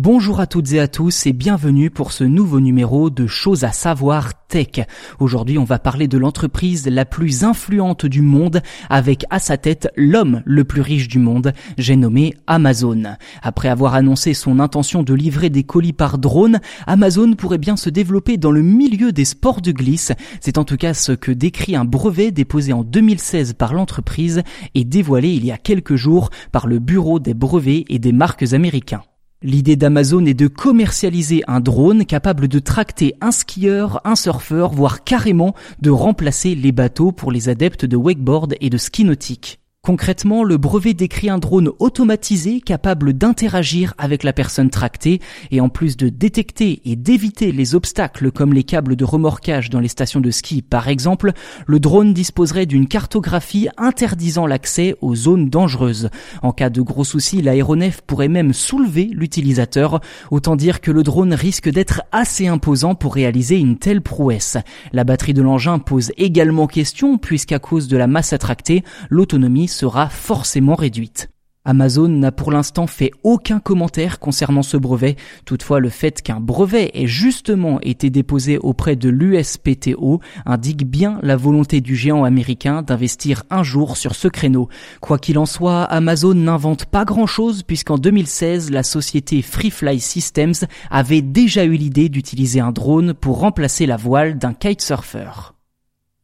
Bonjour 0.00 0.38
à 0.38 0.46
toutes 0.46 0.74
et 0.74 0.78
à 0.78 0.86
tous 0.86 1.26
et 1.26 1.32
bienvenue 1.32 1.90
pour 1.90 2.12
ce 2.12 2.22
nouveau 2.22 2.60
numéro 2.60 3.10
de 3.10 3.26
Choses 3.26 3.64
à 3.64 3.72
savoir 3.72 4.46
tech. 4.46 4.86
Aujourd'hui, 5.18 5.58
on 5.58 5.64
va 5.64 5.80
parler 5.80 6.06
de 6.06 6.16
l'entreprise 6.16 6.86
la 6.86 7.04
plus 7.04 7.42
influente 7.42 8.06
du 8.06 8.22
monde 8.22 8.62
avec 8.90 9.24
à 9.30 9.40
sa 9.40 9.56
tête 9.56 9.88
l'homme 9.96 10.42
le 10.44 10.62
plus 10.62 10.82
riche 10.82 11.08
du 11.08 11.18
monde, 11.18 11.52
j'ai 11.78 11.96
nommé 11.96 12.32
Amazon. 12.46 13.16
Après 13.42 13.68
avoir 13.68 13.94
annoncé 13.94 14.34
son 14.34 14.60
intention 14.60 15.02
de 15.02 15.14
livrer 15.14 15.50
des 15.50 15.64
colis 15.64 15.92
par 15.92 16.18
drone, 16.18 16.60
Amazon 16.86 17.32
pourrait 17.32 17.58
bien 17.58 17.76
se 17.76 17.90
développer 17.90 18.36
dans 18.36 18.52
le 18.52 18.62
milieu 18.62 19.10
des 19.10 19.24
sports 19.24 19.62
de 19.62 19.72
glisse. 19.72 20.12
C'est 20.40 20.58
en 20.58 20.64
tout 20.64 20.76
cas 20.76 20.94
ce 20.94 21.10
que 21.10 21.32
décrit 21.32 21.74
un 21.74 21.84
brevet 21.84 22.30
déposé 22.30 22.72
en 22.72 22.84
2016 22.84 23.54
par 23.54 23.74
l'entreprise 23.74 24.44
et 24.76 24.84
dévoilé 24.84 25.30
il 25.30 25.44
y 25.44 25.50
a 25.50 25.58
quelques 25.58 25.96
jours 25.96 26.30
par 26.52 26.68
le 26.68 26.78
Bureau 26.78 27.18
des 27.18 27.34
brevets 27.34 27.84
et 27.88 27.98
des 27.98 28.12
marques 28.12 28.52
américains. 28.52 29.02
L'idée 29.40 29.76
d'Amazon 29.76 30.26
est 30.26 30.34
de 30.34 30.48
commercialiser 30.48 31.44
un 31.46 31.60
drone 31.60 32.04
capable 32.04 32.48
de 32.48 32.58
tracter 32.58 33.14
un 33.20 33.30
skieur, 33.30 34.00
un 34.04 34.16
surfeur, 34.16 34.72
voire 34.72 35.04
carrément 35.04 35.54
de 35.80 35.90
remplacer 35.90 36.56
les 36.56 36.72
bateaux 36.72 37.12
pour 37.12 37.30
les 37.30 37.48
adeptes 37.48 37.84
de 37.84 37.96
wakeboard 37.96 38.56
et 38.60 38.68
de 38.68 38.76
ski 38.76 39.04
nautique. 39.04 39.60
Concrètement, 39.88 40.44
le 40.44 40.58
brevet 40.58 40.92
décrit 40.92 41.30
un 41.30 41.38
drone 41.38 41.70
automatisé 41.78 42.60
capable 42.60 43.14
d'interagir 43.14 43.94
avec 43.96 44.22
la 44.22 44.34
personne 44.34 44.68
tractée 44.68 45.18
et 45.50 45.62
en 45.62 45.70
plus 45.70 45.96
de 45.96 46.10
détecter 46.10 46.82
et 46.84 46.94
d'éviter 46.94 47.52
les 47.52 47.74
obstacles 47.74 48.30
comme 48.30 48.52
les 48.52 48.64
câbles 48.64 48.96
de 48.96 49.04
remorquage 49.06 49.70
dans 49.70 49.80
les 49.80 49.88
stations 49.88 50.20
de 50.20 50.30
ski 50.30 50.60
par 50.60 50.88
exemple, 50.88 51.32
le 51.66 51.80
drone 51.80 52.12
disposerait 52.12 52.66
d'une 52.66 52.86
cartographie 52.86 53.70
interdisant 53.78 54.46
l'accès 54.46 54.94
aux 55.00 55.14
zones 55.14 55.48
dangereuses. 55.48 56.10
En 56.42 56.52
cas 56.52 56.68
de 56.68 56.82
gros 56.82 57.04
soucis, 57.04 57.40
l'aéronef 57.40 58.02
pourrait 58.02 58.28
même 58.28 58.52
soulever 58.52 59.08
l'utilisateur, 59.10 60.00
autant 60.30 60.56
dire 60.56 60.82
que 60.82 60.90
le 60.90 61.02
drone 61.02 61.32
risque 61.32 61.70
d'être 61.70 62.02
assez 62.12 62.46
imposant 62.46 62.94
pour 62.94 63.14
réaliser 63.14 63.56
une 63.56 63.78
telle 63.78 64.02
prouesse. 64.02 64.58
La 64.92 65.04
batterie 65.04 65.32
de 65.32 65.40
l'engin 65.40 65.78
pose 65.78 66.12
également 66.18 66.66
question 66.66 67.16
puisqu'à 67.16 67.58
cause 67.58 67.88
de 67.88 67.96
la 67.96 68.06
masse 68.06 68.34
attractée, 68.34 68.84
l'autonomie 69.08 69.77
sera 69.78 70.08
forcément 70.08 70.74
réduite. 70.74 71.30
Amazon 71.64 72.08
n'a 72.08 72.32
pour 72.32 72.50
l'instant 72.50 72.86
fait 72.86 73.10
aucun 73.22 73.60
commentaire 73.60 74.18
concernant 74.18 74.62
ce 74.62 74.78
brevet. 74.78 75.16
Toutefois, 75.44 75.80
le 75.80 75.90
fait 75.90 76.22
qu'un 76.22 76.40
brevet 76.40 76.90
ait 76.94 77.06
justement 77.06 77.78
été 77.82 78.08
déposé 78.08 78.56
auprès 78.58 78.96
de 78.96 79.10
l'USPTO 79.10 80.20
indique 80.46 80.86
bien 80.86 81.18
la 81.22 81.36
volonté 81.36 81.82
du 81.82 81.94
géant 81.94 82.24
américain 82.24 82.80
d'investir 82.80 83.42
un 83.50 83.62
jour 83.62 83.98
sur 83.98 84.14
ce 84.14 84.28
créneau. 84.28 84.68
Quoi 85.02 85.18
qu'il 85.18 85.38
en 85.38 85.46
soit, 85.46 85.82
Amazon 85.82 86.34
n'invente 86.34 86.86
pas 86.86 87.04
grand-chose 87.04 87.62
puisqu'en 87.62 87.98
2016, 87.98 88.70
la 88.70 88.82
société 88.82 89.42
Freefly 89.42 90.00
Systems 90.00 90.66
avait 90.90 91.22
déjà 91.22 91.64
eu 91.64 91.76
l'idée 91.76 92.08
d'utiliser 92.08 92.60
un 92.60 92.72
drone 92.72 93.12
pour 93.12 93.40
remplacer 93.40 93.84
la 93.84 93.98
voile 93.98 94.38
d'un 94.38 94.54
kitesurfer. 94.54 95.57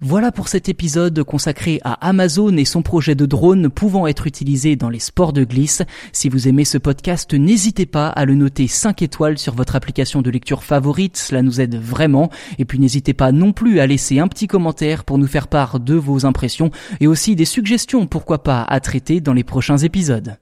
Voilà 0.01 0.33
pour 0.33 0.49
cet 0.49 0.69
épisode 0.69 1.23
consacré 1.23 1.81
à 1.85 1.93
Amazon 2.07 2.57
et 2.57 2.65
son 2.65 2.83
projet 2.83 3.15
de 3.15 3.27
drone 3.27 3.71
pouvant 3.71 4.07
être 4.07 4.27
utilisé 4.27 4.77
dans 4.77 4.91
les 4.91 4.99
sports 4.99 5.33
de 5.33 5.45
glisse. 5.45 5.83
Si 6.13 6.29
vous 6.29 6.49
aimez 6.49 6.65
ce 6.65 6.79
podcast, 6.79 7.33
n'hésitez 7.33 7.87
pas 7.87 8.09
à 8.09 8.25
le 8.25 8.35
noter 8.35 8.67
5 8.67 9.03
étoiles 9.03 9.39
sur 9.39 9.55
votre 9.55 9.77
application 9.77 10.21
de 10.21 10.31
lecture 10.31 10.65
favorite, 10.65 11.17
cela 11.17 11.43
nous 11.43 11.61
aide 11.61 11.77
vraiment. 11.77 12.29
Et 12.59 12.65
puis 12.65 12.81
n'hésitez 12.81 13.15
pas 13.15 13.33
non 13.33 13.53
plus 13.53 13.79
à 13.79 13.87
laisser 13.87 14.19
un 14.19 14.29
petit 14.29 14.49
commentaire 14.49 15.05
pour 15.05 15.17
nous 15.17 15.29
faire 15.29 15.49
part 15.49 15.81
de 15.81 15.95
vos 15.95 16.27
impressions 16.27 16.71
et 17.01 17.07
aussi 17.07 17.37
des 17.37 17.45
suggestions, 17.45 18.07
pourquoi 18.07 18.43
pas, 18.43 18.63
à 18.63 18.81
traiter 18.81 19.21
dans 19.21 19.33
les 19.33 19.45
prochains 19.45 19.79
épisodes. 19.79 20.37